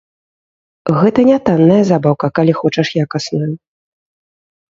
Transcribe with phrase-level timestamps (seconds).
[1.01, 3.51] Гэта не танная забаўка, калі хочаш якасную.